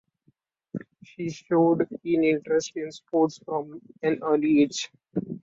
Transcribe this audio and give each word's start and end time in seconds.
She 1.03 1.29
showed 1.29 1.87
keen 2.01 2.23
interest 2.23 2.71
in 2.75 2.91
sports 2.91 3.37
from 3.45 3.81
an 4.01 4.17
early 4.23 4.63
age. 4.63 4.89